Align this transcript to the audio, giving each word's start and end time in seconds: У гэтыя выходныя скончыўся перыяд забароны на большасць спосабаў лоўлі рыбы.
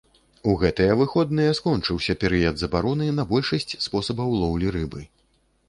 У 0.51 0.53
гэтыя 0.61 0.95
выходныя 1.01 1.51
скончыўся 1.59 2.15
перыяд 2.25 2.55
забароны 2.63 3.11
на 3.21 3.27
большасць 3.35 3.77
спосабаў 3.89 4.35
лоўлі 4.43 4.77
рыбы. 4.81 5.01